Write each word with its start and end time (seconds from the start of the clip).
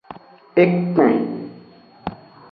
Ekpen. 0.63 1.17